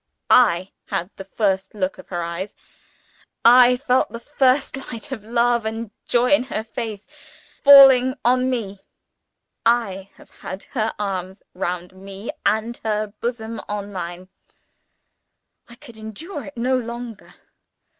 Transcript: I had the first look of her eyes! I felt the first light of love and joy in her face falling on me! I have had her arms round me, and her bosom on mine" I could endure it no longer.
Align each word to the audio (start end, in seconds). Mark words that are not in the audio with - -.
I 0.31 0.71
had 0.87 1.11
the 1.15 1.23
first 1.23 1.75
look 1.75 1.99
of 1.99 2.07
her 2.09 2.23
eyes! 2.23 2.55
I 3.45 3.77
felt 3.77 4.11
the 4.11 4.19
first 4.19 4.75
light 4.91 5.11
of 5.11 5.23
love 5.23 5.63
and 5.63 5.91
joy 6.07 6.31
in 6.31 6.41
her 6.45 6.63
face 6.63 7.05
falling 7.63 8.15
on 8.25 8.49
me! 8.49 8.79
I 9.63 10.09
have 10.15 10.31
had 10.31 10.63
her 10.73 10.95
arms 10.97 11.43
round 11.53 11.93
me, 11.95 12.31
and 12.47 12.75
her 12.77 13.13
bosom 13.21 13.61
on 13.69 13.91
mine" 13.93 14.29
I 15.69 15.75
could 15.75 15.97
endure 15.97 16.45
it 16.45 16.57
no 16.57 16.79
longer. 16.79 17.35